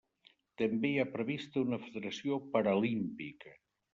També 0.61 0.89
hi 0.93 0.97
ha 1.01 1.05
prevista 1.17 1.61
una 1.65 1.79
federació 1.83 2.39
paralímpica. 2.57 3.57